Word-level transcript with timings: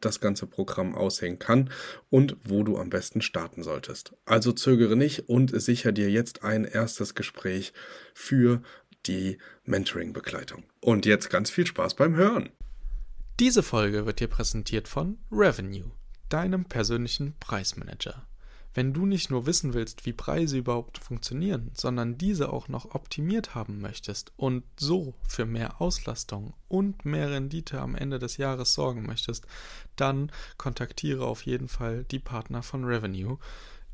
das 0.00 0.20
ganze 0.20 0.46
Programm 0.46 0.94
aussehen 0.94 1.38
kann 1.38 1.70
und 2.10 2.36
wo 2.44 2.62
du 2.62 2.78
am 2.78 2.90
besten 2.90 3.20
starten 3.20 3.62
solltest. 3.62 4.14
Also 4.24 4.52
zögere 4.52 4.96
nicht 4.96 5.28
und 5.28 5.60
sicher 5.60 5.92
dir 5.92 6.10
jetzt 6.10 6.44
ein 6.44 6.64
erstes 6.64 7.14
Gespräch 7.14 7.72
für 8.14 8.62
die 9.06 9.38
Mentoring-Begleitung. 9.64 10.64
Und 10.80 11.06
jetzt 11.06 11.30
ganz 11.30 11.50
viel 11.50 11.66
Spaß 11.66 11.94
beim 11.94 12.16
Hören. 12.16 12.50
Diese 13.40 13.62
Folge 13.62 14.04
wird 14.04 14.20
dir 14.20 14.28
präsentiert 14.28 14.88
von 14.88 15.18
Revenue, 15.30 15.92
deinem 16.28 16.64
persönlichen 16.64 17.34
Preismanager. 17.38 18.26
Wenn 18.78 18.92
du 18.92 19.06
nicht 19.06 19.28
nur 19.28 19.44
wissen 19.44 19.74
willst, 19.74 20.06
wie 20.06 20.12
Preise 20.12 20.56
überhaupt 20.56 20.98
funktionieren, 20.98 21.72
sondern 21.74 22.16
diese 22.16 22.52
auch 22.52 22.68
noch 22.68 22.94
optimiert 22.94 23.56
haben 23.56 23.80
möchtest 23.80 24.30
und 24.36 24.62
so 24.78 25.14
für 25.26 25.46
mehr 25.46 25.80
Auslastung 25.82 26.54
und 26.68 27.04
mehr 27.04 27.28
Rendite 27.28 27.80
am 27.80 27.96
Ende 27.96 28.20
des 28.20 28.36
Jahres 28.36 28.74
sorgen 28.74 29.04
möchtest, 29.04 29.48
dann 29.96 30.30
kontaktiere 30.58 31.26
auf 31.26 31.44
jeden 31.44 31.66
Fall 31.66 32.04
die 32.04 32.20
Partner 32.20 32.62
von 32.62 32.84
Revenue. 32.84 33.38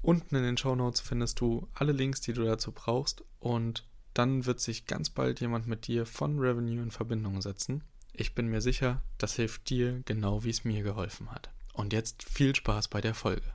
Unten 0.03 0.37
in 0.37 0.43
den 0.43 0.59
Show 0.59 0.75
Notes 0.75 1.01
findest 1.01 1.41
du 1.41 1.67
alle 1.73 1.93
Links, 1.93 2.21
die 2.21 2.35
du 2.35 2.45
dazu 2.45 2.71
brauchst 2.71 3.25
und 3.41 3.87
dann 4.13 4.45
wird 4.45 4.61
sich 4.61 4.85
ganz 4.85 5.09
bald 5.09 5.41
jemand 5.41 5.67
mit 5.67 5.87
dir 5.87 6.05
von 6.05 6.39
Revenue 6.39 6.83
in 6.83 6.91
Verbindung 6.91 7.41
setzen. 7.41 7.85
Ich 8.13 8.35
bin 8.35 8.49
mir 8.49 8.61
sicher, 8.61 9.01
das 9.17 9.37
hilft 9.37 9.71
dir 9.71 10.03
genau 10.05 10.45
wie 10.45 10.51
es 10.51 10.63
mir 10.63 10.83
geholfen 10.83 11.31
hat. 11.31 11.49
Und 11.73 11.95
jetzt 11.95 12.23
viel 12.23 12.55
Spaß 12.55 12.89
bei 12.89 13.01
der 13.01 13.15
Folge. 13.15 13.55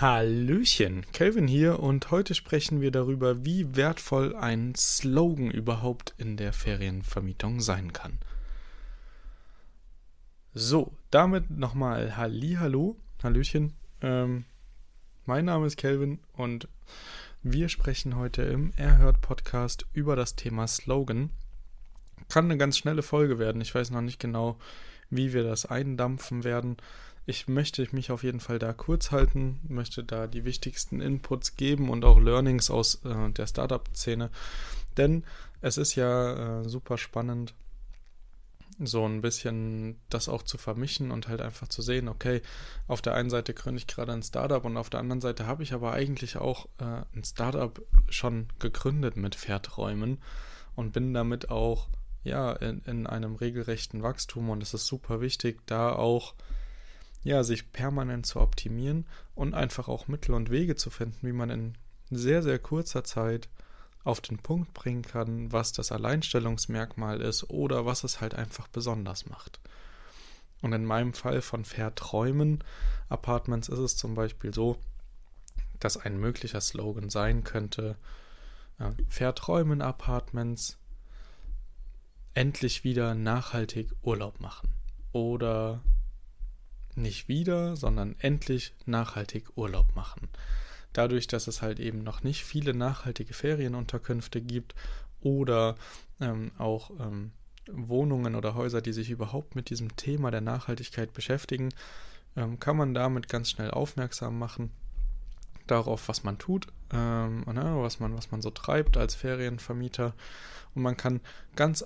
Hallöchen, 0.00 1.04
Kelvin 1.12 1.46
hier 1.46 1.78
und 1.78 2.10
heute 2.10 2.34
sprechen 2.34 2.80
wir 2.80 2.90
darüber, 2.90 3.44
wie 3.44 3.76
wertvoll 3.76 4.34
ein 4.34 4.74
Slogan 4.74 5.50
überhaupt 5.50 6.14
in 6.16 6.38
der 6.38 6.54
Ferienvermietung 6.54 7.60
sein 7.60 7.92
kann. 7.92 8.18
So, 10.54 10.94
damit 11.10 11.50
nochmal 11.50 12.16
Hallihallo, 12.16 12.96
Hallöchen. 13.22 13.74
Ähm, 14.00 14.46
mein 15.26 15.44
Name 15.44 15.66
ist 15.66 15.76
Kelvin 15.76 16.18
und 16.32 16.66
wir 17.42 17.68
sprechen 17.68 18.16
heute 18.16 18.40
im 18.40 18.72
Erhört 18.76 19.20
Podcast 19.20 19.84
über 19.92 20.16
das 20.16 20.34
Thema 20.34 20.66
Slogan. 20.66 21.28
Kann 22.30 22.46
eine 22.46 22.56
ganz 22.56 22.78
schnelle 22.78 23.02
Folge 23.02 23.38
werden. 23.38 23.60
Ich 23.60 23.74
weiß 23.74 23.90
noch 23.90 24.00
nicht 24.00 24.18
genau, 24.18 24.56
wie 25.10 25.32
wir 25.32 25.42
das 25.42 25.66
eindampfen 25.66 26.44
werden. 26.44 26.76
Ich 27.26 27.48
möchte 27.48 27.86
mich 27.92 28.10
auf 28.10 28.22
jeden 28.22 28.40
Fall 28.40 28.58
da 28.58 28.72
kurz 28.72 29.10
halten, 29.10 29.60
möchte 29.68 30.02
da 30.02 30.26
die 30.26 30.44
wichtigsten 30.44 31.00
Inputs 31.00 31.56
geben 31.56 31.90
und 31.90 32.04
auch 32.04 32.18
Learnings 32.18 32.70
aus 32.70 33.04
äh, 33.04 33.30
der 33.30 33.46
Startup-Szene, 33.46 34.30
denn 34.96 35.24
es 35.60 35.76
ist 35.76 35.94
ja 35.94 36.60
äh, 36.60 36.68
super 36.68 36.98
spannend, 36.98 37.54
so 38.82 39.04
ein 39.04 39.20
bisschen 39.20 39.98
das 40.08 40.28
auch 40.28 40.42
zu 40.42 40.56
vermischen 40.56 41.10
und 41.10 41.28
halt 41.28 41.42
einfach 41.42 41.68
zu 41.68 41.82
sehen, 41.82 42.08
okay, 42.08 42.40
auf 42.88 43.02
der 43.02 43.14
einen 43.14 43.30
Seite 43.30 43.52
gründe 43.52 43.78
ich 43.78 43.86
gerade 43.86 44.12
ein 44.12 44.22
Startup 44.22 44.64
und 44.64 44.76
auf 44.76 44.90
der 44.90 45.00
anderen 45.00 45.20
Seite 45.20 45.46
habe 45.46 45.62
ich 45.62 45.74
aber 45.74 45.92
eigentlich 45.92 46.38
auch 46.38 46.66
äh, 46.78 47.02
ein 47.14 47.24
Startup 47.24 47.80
schon 48.08 48.48
gegründet 48.58 49.16
mit 49.16 49.34
Pferdräumen 49.34 50.18
und 50.76 50.92
bin 50.92 51.12
damit 51.12 51.50
auch 51.50 51.88
ja 52.22 52.52
in, 52.52 52.80
in 52.86 53.06
einem 53.06 53.36
regelrechten 53.36 54.02
Wachstum 54.02 54.50
und 54.50 54.62
es 54.62 54.74
ist 54.74 54.86
super 54.86 55.20
wichtig, 55.20 55.60
da 55.66 55.92
auch 55.92 56.34
ja, 57.22 57.44
sich 57.44 57.72
permanent 57.72 58.26
zu 58.26 58.40
optimieren 58.40 59.06
und 59.34 59.54
einfach 59.54 59.88
auch 59.88 60.08
Mittel 60.08 60.34
und 60.34 60.50
Wege 60.50 60.76
zu 60.76 60.90
finden, 60.90 61.26
wie 61.26 61.32
man 61.32 61.50
in 61.50 61.74
sehr, 62.10 62.42
sehr 62.42 62.58
kurzer 62.58 63.04
Zeit 63.04 63.48
auf 64.04 64.20
den 64.20 64.38
Punkt 64.38 64.72
bringen 64.72 65.02
kann, 65.02 65.52
was 65.52 65.72
das 65.72 65.92
Alleinstellungsmerkmal 65.92 67.20
ist 67.20 67.50
oder 67.50 67.84
was 67.84 68.04
es 68.04 68.20
halt 68.20 68.34
einfach 68.34 68.68
besonders 68.68 69.26
macht. 69.26 69.60
Und 70.62 70.72
in 70.72 70.84
meinem 70.84 71.12
Fall 71.12 71.42
von 71.42 71.64
Verträumen 71.64 72.64
Apartments 73.08 73.68
ist 73.68 73.78
es 73.78 73.96
zum 73.96 74.14
Beispiel 74.14 74.54
so, 74.54 74.78
dass 75.78 75.96
ein 75.96 76.18
möglicher 76.18 76.60
Slogan 76.60 77.10
sein 77.10 77.44
könnte, 77.44 77.96
ja, 78.78 78.92
Verträumen 79.08 79.82
Apartments 79.82 80.78
endlich 82.34 82.84
wieder 82.84 83.14
nachhaltig 83.14 83.90
Urlaub 84.02 84.40
machen 84.40 84.72
oder 85.12 85.82
nicht 86.94 87.28
wieder, 87.28 87.76
sondern 87.76 88.16
endlich 88.18 88.74
nachhaltig 88.86 89.56
Urlaub 89.56 89.94
machen. 89.94 90.28
Dadurch, 90.92 91.26
dass 91.26 91.46
es 91.46 91.62
halt 91.62 91.78
eben 91.78 92.02
noch 92.02 92.22
nicht 92.22 92.44
viele 92.44 92.74
nachhaltige 92.74 93.32
Ferienunterkünfte 93.32 94.40
gibt 94.40 94.74
oder 95.20 95.76
ähm, 96.20 96.50
auch 96.58 96.90
ähm, 96.98 97.32
Wohnungen 97.70 98.34
oder 98.34 98.54
Häuser, 98.54 98.82
die 98.82 98.92
sich 98.92 99.10
überhaupt 99.10 99.54
mit 99.54 99.70
diesem 99.70 99.94
Thema 99.96 100.30
der 100.30 100.40
Nachhaltigkeit 100.40 101.12
beschäftigen, 101.12 101.68
ähm, 102.36 102.58
kann 102.58 102.76
man 102.76 102.94
damit 102.94 103.28
ganz 103.28 103.50
schnell 103.50 103.70
aufmerksam 103.70 104.38
machen 104.38 104.70
darauf, 105.70 106.08
was 106.08 106.24
man 106.24 106.38
tut, 106.38 106.66
ähm, 106.92 107.44
ne, 107.46 107.76
was, 107.76 108.00
man, 108.00 108.16
was 108.16 108.30
man 108.30 108.42
so 108.42 108.50
treibt 108.50 108.96
als 108.96 109.14
Ferienvermieter. 109.14 110.14
Und 110.74 110.82
man 110.82 110.96
kann 110.96 111.20
ganz 111.56 111.84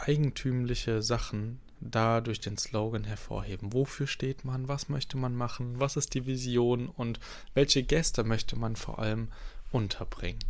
eigentümliche 0.00 1.02
Sachen 1.02 1.60
da 1.80 2.20
durch 2.20 2.40
den 2.40 2.56
Slogan 2.56 3.04
hervorheben. 3.04 3.72
Wofür 3.72 4.06
steht 4.06 4.44
man? 4.44 4.68
Was 4.68 4.88
möchte 4.88 5.16
man 5.16 5.34
machen? 5.34 5.78
Was 5.78 5.96
ist 5.96 6.14
die 6.14 6.26
Vision? 6.26 6.88
Und 6.88 7.20
welche 7.54 7.82
Gäste 7.82 8.24
möchte 8.24 8.56
man 8.56 8.76
vor 8.76 8.98
allem 8.98 9.28
unterbringen? 9.72 10.40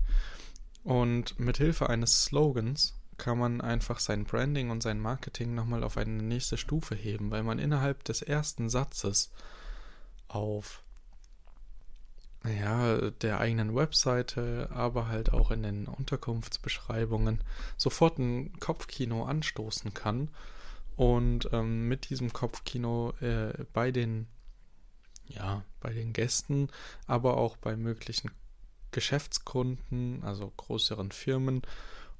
Und 0.84 1.38
mit 1.38 1.58
Hilfe 1.58 1.90
eines 1.90 2.24
Slogans 2.24 2.94
kann 3.18 3.38
man 3.38 3.60
einfach 3.60 3.98
sein 3.98 4.24
Branding 4.24 4.70
und 4.70 4.82
sein 4.82 5.00
Marketing 5.00 5.54
nochmal 5.54 5.82
auf 5.82 5.96
eine 5.96 6.22
nächste 6.22 6.56
Stufe 6.56 6.94
heben, 6.94 7.30
weil 7.30 7.42
man 7.42 7.58
innerhalb 7.58 8.04
des 8.04 8.22
ersten 8.22 8.68
Satzes 8.68 9.30
auf 10.28 10.82
ja, 12.48 13.10
der 13.10 13.40
eigenen 13.40 13.74
Webseite, 13.74 14.68
aber 14.72 15.08
halt 15.08 15.32
auch 15.32 15.50
in 15.50 15.62
den 15.62 15.86
Unterkunftsbeschreibungen 15.86 17.40
sofort 17.76 18.18
ein 18.18 18.58
Kopfkino 18.60 19.24
anstoßen 19.24 19.94
kann 19.94 20.28
und 20.96 21.48
ähm, 21.52 21.88
mit 21.88 22.10
diesem 22.10 22.32
Kopfkino 22.32 23.12
äh, 23.20 23.52
bei 23.72 23.90
den, 23.90 24.26
ja, 25.28 25.62
bei 25.80 25.92
den 25.92 26.12
Gästen, 26.12 26.68
aber 27.06 27.36
auch 27.36 27.56
bei 27.56 27.76
möglichen 27.76 28.30
Geschäftskunden, 28.90 30.22
also 30.24 30.52
größeren 30.56 31.12
Firmen 31.12 31.62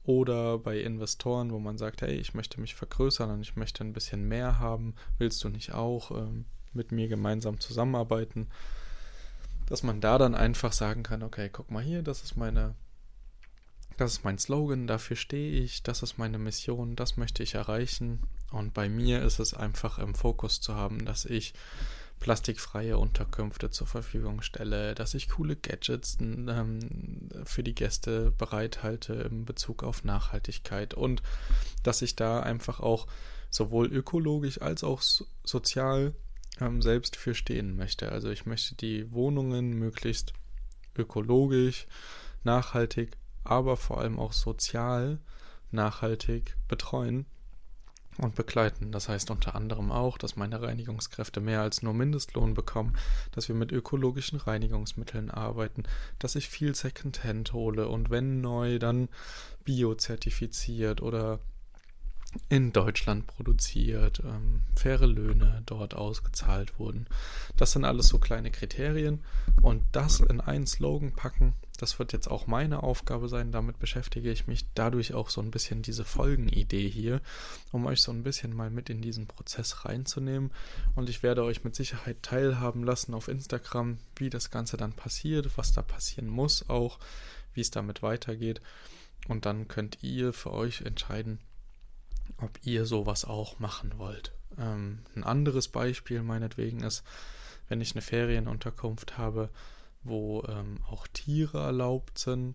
oder 0.05 0.59
bei 0.59 0.79
Investoren, 0.79 1.51
wo 1.51 1.59
man 1.59 1.79
sagt, 1.79 2.03
hey, 2.03 2.15
ich 2.15 2.35
möchte 2.35 2.61
mich 2.61 2.75
vergrößern 2.75 3.31
und 3.31 3.41
ich 3.41 3.57
möchte 3.57 3.83
ein 3.83 3.93
bisschen 3.93 4.29
mehr 4.29 4.59
haben, 4.59 4.95
willst 5.19 5.43
du 5.43 5.49
nicht 5.49 5.73
auch 5.73 6.11
ähm, 6.11 6.45
mit 6.73 6.93
mir 6.93 7.09
gemeinsam 7.09 7.59
zusammenarbeiten? 7.61 8.49
Dass 9.67 9.83
man 9.83 10.01
da 10.01 10.19
dann 10.19 10.35
einfach 10.35 10.73
sagen 10.73 11.03
kann, 11.03 11.23
okay, 11.23 11.51
guck 11.53 11.71
mal 11.71 11.83
hier, 11.83 12.03
das 12.03 12.23
ist 12.23 12.37
meine 12.37 12.75
das 13.97 14.13
ist 14.13 14.25
mein 14.25 14.39
Slogan, 14.39 14.87
dafür 14.87 15.17
stehe 15.17 15.63
ich, 15.63 15.83
das 15.83 16.03
ist 16.03 16.19
meine 16.19 16.39
Mission, 16.39 16.97
das 16.97 17.17
möchte 17.17 17.43
ich 17.43 17.55
erreichen. 17.55 18.21
Und 18.51 18.75
bei 18.75 18.89
mir 18.89 19.23
ist 19.23 19.39
es 19.39 19.55
einfach 19.55 19.99
im 19.99 20.15
Fokus 20.15 20.61
zu 20.61 20.75
haben, 20.75 21.05
dass 21.07 21.25
ich 21.25 21.55
plastikfreie 22.21 22.99
Unterkünfte 22.99 23.71
zur 23.71 23.87
Verfügung 23.87 24.43
stelle, 24.43 24.95
dass 24.95 25.15
ich 25.15 25.29
coole 25.29 25.57
Gadgets 25.57 26.19
ähm, 26.21 27.29
für 27.45 27.63
die 27.63 27.75
Gäste 27.75 28.33
bereithalte 28.33 29.15
in 29.15 29.45
Bezug 29.45 29.83
auf 29.83 30.05
Nachhaltigkeit 30.05 30.95
und 30.95 31.23
dass 31.83 32.03
ich 32.03 32.17
da 32.17 32.41
einfach 32.41 32.81
auch 32.81 33.07
sowohl 33.51 33.87
ökologisch 33.87 34.61
als 34.61 34.83
auch 34.83 35.03
sozial 35.45 36.15
ähm, 36.61 36.83
selbst 36.83 37.17
für 37.17 37.35
stehen 37.35 37.77
möchte. 37.77 38.11
Also 38.13 38.31
ich 38.31 38.47
möchte 38.47 38.75
die 38.75 39.11
Wohnungen 39.13 39.79
möglichst 39.79 40.33
ökologisch, 40.97 41.87
nachhaltig, 42.45 43.17
aber 43.45 43.77
vor 43.77 44.01
allem 44.01 44.19
auch 44.19 44.33
sozial 44.33 45.19
nachhaltig 45.71 46.57
betreuen 46.69 47.27
und 48.19 48.35
begleiten. 48.35 48.93
Das 48.93 49.09
heißt 49.09 49.31
unter 49.31 49.55
anderem 49.55 49.93
auch, 49.93 50.19
dass 50.19 50.37
meine 50.37 50.63
Reinigungskräfte 50.63 51.41
mehr 51.41 51.61
als 51.61 51.83
nur 51.83 51.95
Mindestlohn 51.95 52.55
bekommen, 52.55 52.97
dass 53.33 53.49
wir 53.49 53.55
mit 53.55 53.73
ökologischen 53.73 54.39
Reinigungsmitteln 54.39 55.31
arbeiten, 55.31 55.85
dass 56.19 56.35
ich 56.35 56.49
viel 56.49 56.75
Secondhand 56.75 57.53
hole 57.53 57.89
und 57.89 58.11
wenn 58.11 58.41
neu, 58.41 58.79
dann 58.79 59.09
biozertifiziert 59.65 61.03
oder 61.03 61.41
in 62.49 62.73
Deutschland 62.73 63.27
produziert, 63.27 64.23
ähm, 64.25 64.63
faire 64.75 65.07
Löhne 65.07 65.63
dort 65.67 65.95
ausgezahlt 65.95 66.79
wurden. 66.79 67.07
Das 67.57 67.73
sind 67.73 67.85
alles 67.85 68.09
so 68.09 68.19
kleine 68.19 68.51
Kriterien 68.51 69.25
und 69.63 69.83
das 69.93 70.21
in 70.21 70.41
einen 70.41 70.67
Slogan 70.67 71.13
packen, 71.13 71.55
das 71.77 71.99
wird 71.99 72.13
jetzt 72.13 72.29
auch 72.29 72.47
meine 72.47 72.83
Aufgabe 72.83 73.29
sein. 73.29 73.53
Damit 73.53 73.79
beschäftige 73.79 74.31
ich 74.31 74.47
mich 74.47 74.65
dadurch 74.75 75.15
auch 75.15 75.31
so 75.31 75.41
ein 75.41 75.51
bisschen 75.51 75.83
diese 75.83 76.05
Folgenidee 76.05 76.89
hier, 76.89 77.21
um 77.73 77.87
euch 77.87 78.01
so 78.01 78.13
ein 78.13 78.23
bisschen 78.23 78.55
mal 78.55 78.71
mit 78.71 78.89
in 78.91 79.03
diesen 79.03 79.27
Prozess 79.27 79.85
reinzunehmen. 79.85 80.51
Und 80.95 81.09
ich 81.09 81.23
werde 81.23 81.45
euch 81.45 81.65
mit 81.65 81.75
Sicherheit 81.75 82.23
teilhaben 82.23 82.85
lassen 82.85 83.15
auf 83.15 83.29
Instagram, 83.29 83.99
wie 84.17 84.31
das 84.31 84.51
Ganze 84.51 84.77
dann 84.77 84.93
passiert, 84.93 85.57
was 85.57 85.73
da 85.73 85.83
passieren 85.83 86.29
muss, 86.29 86.69
auch 86.69 86.99
wie 87.55 87.61
es 87.61 87.71
damit 87.71 88.03
weitergeht. 88.03 88.61
Und 89.29 89.45
dann 89.45 89.69
könnt 89.69 89.99
ihr 90.03 90.33
für 90.33 90.53
euch 90.53 90.83
entscheiden, 90.83 91.41
ob 92.39 92.59
ihr 92.63 92.87
sowas 92.87 93.25
auch 93.25 93.59
machen 93.59 93.99
wollt. 93.99 94.33
Ähm, 94.59 95.01
ein 95.15 95.25
anderes 95.25 95.69
Beispiel 95.69 96.23
meinetwegen 96.23 96.83
ist, 96.83 97.03
wenn 97.69 97.81
ich 97.81 97.93
eine 97.93 98.03
Ferienunterkunft 98.03 99.19
habe, 99.19 99.51
wo 100.03 100.45
ähm, 100.45 100.81
auch 100.89 101.07
Tiere 101.09 101.59
erlaubt 101.59 102.19
sind, 102.19 102.55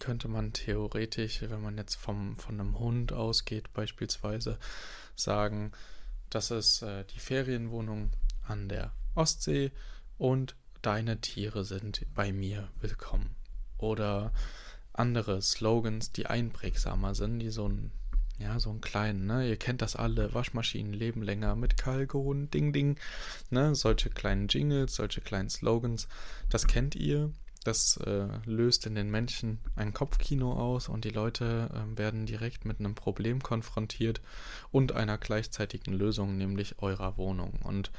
könnte 0.00 0.28
man 0.28 0.52
theoretisch, 0.52 1.42
wenn 1.42 1.62
man 1.62 1.76
jetzt 1.76 1.96
vom, 1.96 2.38
von 2.38 2.60
einem 2.60 2.78
Hund 2.78 3.12
ausgeht, 3.12 3.72
beispielsweise 3.72 4.58
sagen, 5.14 5.72
das 6.30 6.50
ist 6.50 6.82
äh, 6.82 7.04
die 7.04 7.20
Ferienwohnung 7.20 8.10
an 8.46 8.68
der 8.68 8.92
Ostsee 9.14 9.72
und 10.18 10.56
deine 10.82 11.20
Tiere 11.20 11.64
sind 11.64 12.06
bei 12.14 12.32
mir 12.32 12.68
willkommen. 12.80 13.34
Oder 13.78 14.32
andere 14.92 15.42
Slogans, 15.42 16.12
die 16.12 16.26
einprägsamer 16.26 17.14
sind, 17.14 17.38
die 17.38 17.50
so 17.50 17.68
ein 17.68 17.92
ja, 18.38 18.58
so 18.60 18.70
einen 18.70 18.80
kleinen, 18.80 19.26
ne? 19.26 19.48
Ihr 19.48 19.56
kennt 19.56 19.82
das 19.82 19.96
alle, 19.96 20.32
Waschmaschinen 20.32 20.92
leben 20.92 21.22
länger 21.22 21.56
mit 21.56 21.76
Kalgon, 21.76 22.50
Ding 22.50 22.72
Ding, 22.72 22.98
ne? 23.50 23.74
Solche 23.74 24.10
kleinen 24.10 24.48
Jingles, 24.48 24.94
solche 24.94 25.20
kleinen 25.20 25.50
Slogans, 25.50 26.08
das 26.48 26.66
kennt 26.66 26.94
ihr. 26.94 27.32
Das 27.64 27.98
äh, 27.98 28.28
löst 28.44 28.86
in 28.86 28.94
den 28.94 29.10
Menschen 29.10 29.58
ein 29.74 29.92
Kopfkino 29.92 30.52
aus 30.52 30.88
und 30.88 31.04
die 31.04 31.10
Leute 31.10 31.68
äh, 31.74 31.98
werden 31.98 32.24
direkt 32.24 32.64
mit 32.64 32.78
einem 32.78 32.94
Problem 32.94 33.42
konfrontiert 33.42 34.20
und 34.70 34.92
einer 34.92 35.18
gleichzeitigen 35.18 35.92
Lösung, 35.92 36.38
nämlich 36.38 36.80
eurer 36.80 37.16
Wohnung. 37.16 37.58
Und 37.64 37.90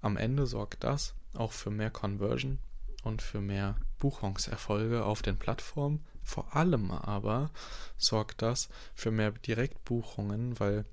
am 0.00 0.16
Ende 0.16 0.46
sorgt 0.46 0.82
das 0.82 1.14
auch 1.34 1.52
für 1.52 1.70
mehr 1.70 1.90
Conversion 1.90 2.58
und 3.04 3.22
für 3.22 3.40
mehr 3.40 3.76
Buchungserfolge 3.98 5.04
auf 5.04 5.22
den 5.22 5.36
Plattformen, 5.36 6.04
vor 6.22 6.56
allem 6.56 6.90
aber 6.90 7.50
sorgt 7.96 8.42
das 8.42 8.68
für 8.94 9.10
mehr 9.10 9.32
Direktbuchungen, 9.32 10.58
weil 10.60 10.84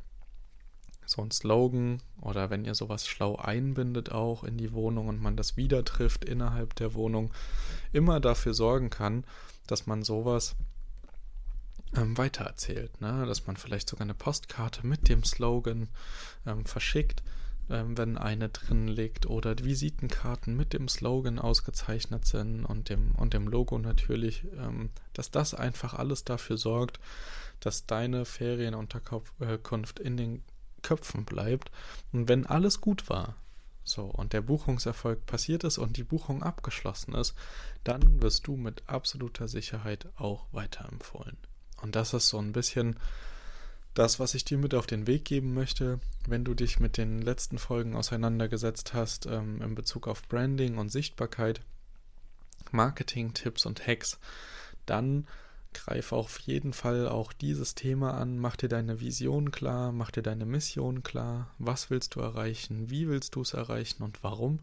so 1.05 1.23
ein 1.23 1.31
Slogan 1.31 2.01
oder 2.21 2.49
wenn 2.49 2.65
ihr 2.65 2.75
sowas 2.75 3.07
schlau 3.07 3.35
einbindet 3.35 4.11
auch 4.11 4.43
in 4.43 4.57
die 4.57 4.73
Wohnung 4.73 5.07
und 5.07 5.21
man 5.21 5.35
das 5.35 5.57
wieder 5.57 5.83
trifft 5.83 6.23
innerhalb 6.23 6.75
der 6.75 6.93
Wohnung, 6.93 7.33
immer 7.91 8.19
dafür 8.19 8.53
sorgen 8.53 8.89
kann, 8.89 9.23
dass 9.65 9.87
man 9.87 10.03
sowas 10.03 10.55
ähm, 11.95 12.17
weitererzählt, 12.17 13.01
ne? 13.01 13.25
dass 13.25 13.47
man 13.47 13.57
vielleicht 13.57 13.89
sogar 13.89 14.03
eine 14.03 14.13
Postkarte 14.13 14.85
mit 14.85 15.09
dem 15.09 15.23
Slogan 15.23 15.89
ähm, 16.45 16.65
verschickt 16.65 17.23
ähm, 17.69 17.97
wenn 17.97 18.17
eine 18.17 18.49
drin 18.49 18.87
liegt 18.87 19.25
oder 19.25 19.57
Visitenkarten 19.59 20.55
mit 20.55 20.73
dem 20.73 20.87
Slogan 20.87 21.39
ausgezeichnet 21.39 22.25
sind 22.25 22.65
und 22.65 22.89
dem, 22.89 23.11
und 23.15 23.33
dem 23.33 23.47
Logo 23.47 23.77
natürlich, 23.77 24.45
ähm, 24.57 24.89
dass 25.13 25.31
das 25.31 25.53
einfach 25.53 25.93
alles 25.93 26.23
dafür 26.23 26.57
sorgt, 26.57 26.99
dass 27.59 27.85
deine 27.85 28.25
Ferienunterkunft 28.25 29.99
in 29.99 30.17
den 30.17 30.43
Köpfen 30.81 31.25
bleibt. 31.25 31.71
Und 32.11 32.27
wenn 32.27 32.45
alles 32.45 32.81
gut 32.81 33.09
war, 33.09 33.35
so, 33.83 34.03
und 34.03 34.33
der 34.33 34.41
Buchungserfolg 34.41 35.25
passiert 35.25 35.63
ist 35.63 35.77
und 35.77 35.97
die 35.97 36.03
Buchung 36.03 36.43
abgeschlossen 36.43 37.15
ist, 37.15 37.33
dann 37.83 38.21
wirst 38.21 38.45
du 38.47 38.55
mit 38.55 38.83
absoluter 38.87 39.47
Sicherheit 39.47 40.07
auch 40.15 40.45
weiterempfohlen. 40.51 41.37
Und 41.81 41.95
das 41.95 42.13
ist 42.13 42.27
so 42.27 42.37
ein 42.37 42.51
bisschen 42.51 42.97
das, 43.93 44.19
was 44.19 44.33
ich 44.33 44.45
dir 44.45 44.57
mit 44.57 44.73
auf 44.73 44.87
den 44.87 45.07
Weg 45.07 45.25
geben 45.25 45.53
möchte, 45.53 45.99
wenn 46.27 46.43
du 46.43 46.53
dich 46.53 46.79
mit 46.79 46.97
den 46.97 47.21
letzten 47.21 47.57
Folgen 47.57 47.95
auseinandergesetzt 47.95 48.93
hast 48.93 49.25
ähm, 49.25 49.61
in 49.61 49.75
Bezug 49.75 50.07
auf 50.07 50.27
Branding 50.27 50.77
und 50.77 50.89
Sichtbarkeit, 50.89 51.61
Marketing-Tipps 52.71 53.65
und 53.65 53.85
Hacks, 53.85 54.19
dann 54.85 55.27
greif 55.73 56.13
auf 56.13 56.39
jeden 56.39 56.73
Fall 56.73 57.07
auch 57.07 57.33
dieses 57.33 57.75
Thema 57.75 58.15
an, 58.15 58.39
mach 58.39 58.55
dir 58.55 58.69
deine 58.69 58.99
Vision 58.99 59.51
klar, 59.51 59.91
mach 59.91 60.11
dir 60.11 60.23
deine 60.23 60.45
Mission 60.45 61.03
klar, 61.03 61.51
was 61.57 61.89
willst 61.89 62.15
du 62.15 62.21
erreichen, 62.21 62.89
wie 62.89 63.07
willst 63.07 63.35
du 63.35 63.41
es 63.41 63.53
erreichen 63.53 64.03
und 64.03 64.23
warum. 64.23 64.59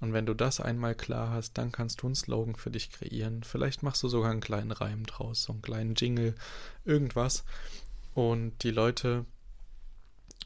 Und 0.00 0.12
wenn 0.12 0.26
du 0.26 0.34
das 0.34 0.60
einmal 0.60 0.96
klar 0.96 1.30
hast, 1.30 1.58
dann 1.58 1.70
kannst 1.70 2.02
du 2.02 2.06
einen 2.06 2.16
Slogan 2.16 2.56
für 2.56 2.70
dich 2.70 2.90
kreieren. 2.90 3.44
Vielleicht 3.44 3.84
machst 3.84 4.02
du 4.02 4.08
sogar 4.08 4.32
einen 4.32 4.40
kleinen 4.40 4.72
Reim 4.72 5.06
draus, 5.06 5.44
so 5.44 5.52
einen 5.52 5.62
kleinen 5.62 5.94
Jingle, 5.94 6.34
irgendwas, 6.84 7.44
und 8.14 8.62
die 8.62 8.70
Leute, 8.70 9.24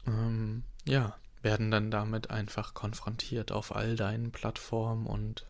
ähm, 0.05 0.63
ja, 0.85 1.15
werden 1.41 1.71
dann 1.71 1.91
damit 1.91 2.29
einfach 2.31 2.73
konfrontiert 2.73 3.51
auf 3.51 3.75
all 3.75 3.95
deinen 3.95 4.31
Plattformen 4.31 5.05
und 5.05 5.47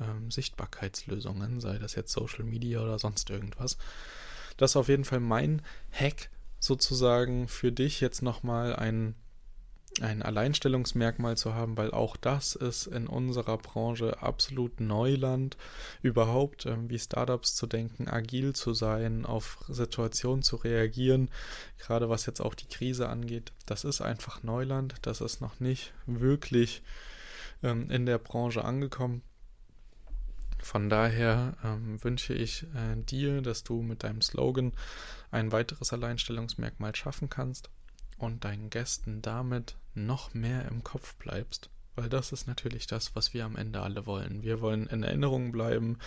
ähm, 0.00 0.30
Sichtbarkeitslösungen, 0.30 1.60
sei 1.60 1.78
das 1.78 1.94
jetzt 1.94 2.12
Social 2.12 2.44
Media 2.44 2.80
oder 2.80 2.98
sonst 2.98 3.30
irgendwas. 3.30 3.78
Das 4.56 4.72
ist 4.72 4.76
auf 4.76 4.88
jeden 4.88 5.04
Fall 5.04 5.20
mein 5.20 5.62
Hack 5.92 6.30
sozusagen 6.60 7.48
für 7.48 7.72
dich 7.72 8.00
jetzt 8.00 8.22
nochmal 8.22 8.76
ein 8.76 9.14
ein 10.00 10.22
Alleinstellungsmerkmal 10.22 11.36
zu 11.36 11.54
haben, 11.54 11.76
weil 11.76 11.92
auch 11.92 12.16
das 12.16 12.56
ist 12.56 12.86
in 12.86 13.06
unserer 13.06 13.58
Branche 13.58 14.20
absolut 14.20 14.80
Neuland, 14.80 15.56
überhaupt 16.02 16.66
ähm, 16.66 16.90
wie 16.90 16.98
Startups 16.98 17.54
zu 17.54 17.66
denken, 17.66 18.08
agil 18.08 18.54
zu 18.54 18.74
sein, 18.74 19.24
auf 19.24 19.58
Situationen 19.68 20.42
zu 20.42 20.56
reagieren, 20.56 21.30
gerade 21.78 22.08
was 22.08 22.26
jetzt 22.26 22.40
auch 22.40 22.54
die 22.54 22.66
Krise 22.68 23.08
angeht. 23.08 23.52
Das 23.66 23.84
ist 23.84 24.00
einfach 24.00 24.42
Neuland, 24.42 24.94
das 25.02 25.20
ist 25.20 25.40
noch 25.40 25.60
nicht 25.60 25.92
wirklich 26.06 26.82
ähm, 27.62 27.88
in 27.90 28.04
der 28.04 28.18
Branche 28.18 28.64
angekommen. 28.64 29.22
Von 30.58 30.88
daher 30.88 31.56
ähm, 31.62 32.02
wünsche 32.02 32.34
ich 32.34 32.64
äh, 32.74 32.96
dir, 32.96 33.42
dass 33.42 33.64
du 33.64 33.82
mit 33.82 34.02
deinem 34.02 34.22
Slogan 34.22 34.72
ein 35.30 35.52
weiteres 35.52 35.92
Alleinstellungsmerkmal 35.92 36.96
schaffen 36.96 37.28
kannst 37.28 37.70
und 38.18 38.44
deinen 38.44 38.70
Gästen 38.70 39.20
damit 39.22 39.76
noch 39.94 40.34
mehr 40.34 40.66
im 40.68 40.82
Kopf 40.84 41.16
bleibst, 41.16 41.70
weil 41.94 42.08
das 42.08 42.32
ist 42.32 42.46
natürlich 42.46 42.86
das, 42.86 43.14
was 43.14 43.34
wir 43.34 43.44
am 43.44 43.56
Ende 43.56 43.80
alle 43.80 44.06
wollen. 44.06 44.42
Wir 44.42 44.60
wollen 44.60 44.86
in 44.86 45.02
Erinnerung 45.02 45.52
bleiben. 45.52 45.98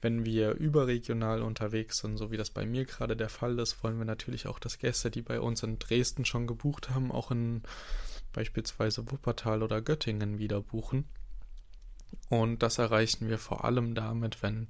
Wenn 0.00 0.24
wir 0.24 0.52
überregional 0.54 1.42
unterwegs 1.42 1.98
sind, 1.98 2.16
so 2.16 2.32
wie 2.32 2.36
das 2.36 2.50
bei 2.50 2.66
mir 2.66 2.84
gerade 2.84 3.16
der 3.16 3.28
Fall 3.28 3.58
ist, 3.60 3.84
wollen 3.84 3.98
wir 3.98 4.04
natürlich 4.04 4.48
auch, 4.48 4.58
dass 4.58 4.78
Gäste, 4.78 5.12
die 5.12 5.22
bei 5.22 5.40
uns 5.40 5.62
in 5.62 5.78
Dresden 5.78 6.24
schon 6.24 6.48
gebucht 6.48 6.90
haben, 6.90 7.12
auch 7.12 7.30
in 7.30 7.62
beispielsweise 8.32 9.10
Wuppertal 9.10 9.62
oder 9.62 9.80
Göttingen 9.80 10.38
wieder 10.38 10.60
buchen. 10.60 11.04
Und 12.28 12.62
das 12.62 12.78
erreichen 12.78 13.28
wir 13.28 13.38
vor 13.38 13.64
allem 13.64 13.94
damit, 13.94 14.42
wenn 14.42 14.68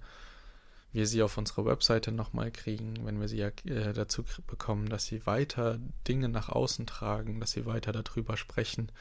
wir 0.93 1.07
sie 1.07 1.23
auf 1.23 1.39
unsere 1.39 1.65
Webseite 1.65 2.13
nochmal 2.13 2.51
kriegen, 2.51 3.05
wenn 3.05 3.21
wir 3.21 3.29
sie 3.29 3.39
ja 3.39 3.49
äh, 3.65 3.93
dazu 3.93 4.25
bekommen, 4.47 4.89
dass 4.89 5.07
sie 5.07 5.27
weiter 5.27 5.79
Dinge 6.07 6.29
nach 6.29 6.49
außen 6.49 6.87
tragen, 6.87 7.41
dass 7.41 7.53
sie 7.53 7.67
weiter 7.67 7.93
darüber 7.93 8.37
sprechen 8.37 8.93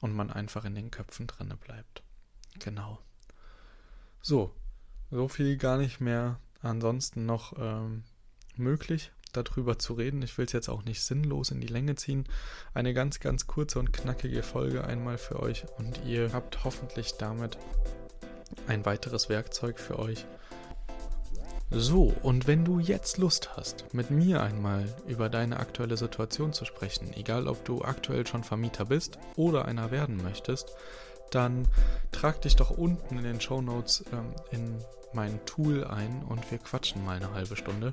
und 0.00 0.12
man 0.14 0.30
einfach 0.30 0.64
in 0.64 0.74
den 0.74 0.90
Köpfen 0.90 1.26
drinne 1.28 1.56
bleibt. 1.56 2.02
Genau. 2.58 2.98
So, 4.20 4.52
so 5.10 5.28
viel 5.28 5.56
gar 5.56 5.78
nicht 5.78 6.00
mehr 6.00 6.40
ansonsten 6.60 7.24
noch 7.26 7.54
ähm, 7.58 8.04
möglich. 8.56 9.12
darüber 9.32 9.78
zu 9.78 9.94
reden. 9.94 10.22
Ich 10.22 10.36
will 10.36 10.44
es 10.44 10.52
jetzt 10.52 10.68
auch 10.68 10.84
nicht 10.84 11.02
sinnlos 11.02 11.50
in 11.50 11.60
die 11.60 11.66
Länge 11.68 11.94
ziehen. 11.94 12.24
Eine 12.74 12.92
ganz, 12.94 13.18
ganz 13.20 13.46
kurze 13.46 13.78
und 13.78 13.92
knackige 13.92 14.42
Folge 14.42 14.84
einmal 14.84 15.18
für 15.18 15.40
euch 15.40 15.64
und 15.78 16.04
ihr 16.04 16.32
habt 16.32 16.64
hoffentlich 16.64 17.12
damit 17.14 17.56
ein 18.66 18.84
weiteres 18.84 19.28
Werkzeug 19.28 19.78
für 19.78 19.98
euch. 19.98 20.26
So, 21.74 22.12
und 22.22 22.46
wenn 22.46 22.66
du 22.66 22.80
jetzt 22.80 23.16
Lust 23.16 23.56
hast, 23.56 23.94
mit 23.94 24.10
mir 24.10 24.42
einmal 24.42 24.84
über 25.08 25.30
deine 25.30 25.58
aktuelle 25.58 25.96
Situation 25.96 26.52
zu 26.52 26.66
sprechen, 26.66 27.10
egal 27.14 27.48
ob 27.48 27.64
du 27.64 27.82
aktuell 27.82 28.26
schon 28.26 28.44
Vermieter 28.44 28.84
bist 28.84 29.18
oder 29.36 29.64
einer 29.64 29.90
werden 29.90 30.22
möchtest, 30.22 30.76
dann 31.30 31.66
trag 32.12 32.42
dich 32.42 32.56
doch 32.56 32.70
unten 32.70 33.16
in 33.16 33.24
den 33.24 33.40
Show 33.40 33.62
Notes 33.62 34.04
ähm, 34.12 34.34
in 34.50 34.76
mein 35.14 35.44
Tool 35.46 35.84
ein 35.84 36.22
und 36.28 36.50
wir 36.50 36.58
quatschen 36.58 37.04
mal 37.04 37.16
eine 37.16 37.32
halbe 37.32 37.56
Stunde. 37.56 37.92